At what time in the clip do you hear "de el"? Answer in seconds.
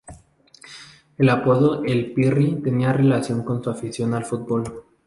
1.81-2.11